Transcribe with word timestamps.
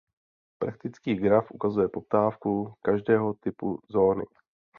Praktický 0.59 1.15
graf 1.15 1.51
ukazuje 1.51 1.89
poptávku 1.89 2.73
každého 2.81 3.33
typu 3.33 3.79
zóny. 3.89 4.25